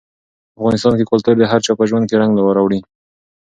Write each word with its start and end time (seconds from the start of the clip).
په 0.53 0.57
افغانستان 0.59 0.93
کې 0.97 1.09
کلتور 1.11 1.35
د 1.37 1.43
هر 1.51 1.59
چا 1.65 1.71
په 1.79 1.83
ژوند 1.89 2.05
کې 2.07 2.19
رنګ 2.21 2.33
راوړي. 2.57 2.79